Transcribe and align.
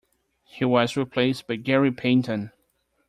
He 0.45 0.65
was 0.65 0.97
replaced 0.97 1.45
by 1.45 1.57
Gary 1.57 1.91
Payton. 1.91 2.51